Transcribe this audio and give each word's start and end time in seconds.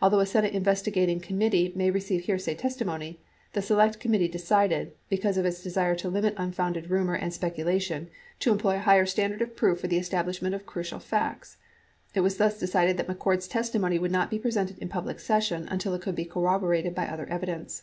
Although 0.00 0.20
a 0.20 0.24
Senate 0.24 0.54
investigating 0.54 1.20
commit 1.20 1.52
tee 1.52 1.72
may 1.76 1.90
receive 1.90 2.22
hearsay 2.22 2.54
testimony, 2.54 3.20
the 3.52 3.60
Select 3.60 4.00
Committee 4.00 4.26
decided, 4.28 4.92
be 5.10 5.18
cause 5.18 5.36
of 5.36 5.44
its 5.44 5.62
desire 5.62 5.94
to 5.96 6.08
limit 6.08 6.32
unfounded 6.38 6.88
rumor 6.88 7.12
and 7.16 7.34
speculation, 7.34 8.08
to 8.38 8.50
employ 8.50 8.76
a 8.76 8.86
higher 8.88 9.04
standard 9.04 9.42
of 9.42 9.54
proof 9.54 9.78
for 9.82 9.88
the 9.88 9.98
establishment 9.98 10.54
of 10.54 10.64
crucial 10.64 11.00
facts. 11.00 11.58
It 12.14 12.20
was 12.22 12.38
thus 12.38 12.58
decided 12.58 12.96
that 12.96 13.08
McCord's 13.08 13.46
testimony 13.46 13.98
would 13.98 14.10
not 14.10 14.30
be 14.30 14.38
presented 14.38 14.78
in 14.78 14.88
public 14.88 15.20
session 15.20 15.68
unless 15.70 15.84
it 15.98 16.00
could 16.00 16.14
be 16.14 16.24
corroborated 16.24 16.94
by 16.94 17.06
other 17.08 17.26
evidence. 17.26 17.82